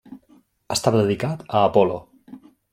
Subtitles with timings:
[0.77, 2.03] Estava dedicat a Apol·lo.